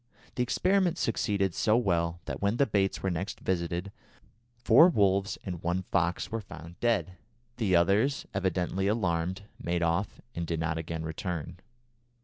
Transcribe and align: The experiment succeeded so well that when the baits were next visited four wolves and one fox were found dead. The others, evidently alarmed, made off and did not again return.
The 0.33 0.41
experiment 0.41 0.97
succeeded 0.97 1.53
so 1.53 1.77
well 1.77 2.21
that 2.25 2.41
when 2.41 2.57
the 2.57 2.65
baits 2.65 3.03
were 3.03 3.11
next 3.11 3.39
visited 3.39 3.91
four 4.57 4.89
wolves 4.89 5.37
and 5.43 5.61
one 5.61 5.83
fox 5.83 6.31
were 6.31 6.41
found 6.41 6.79
dead. 6.79 7.17
The 7.57 7.75
others, 7.75 8.25
evidently 8.33 8.87
alarmed, 8.87 9.43
made 9.61 9.83
off 9.83 10.19
and 10.33 10.47
did 10.47 10.59
not 10.59 10.79
again 10.79 11.03
return. 11.03 11.59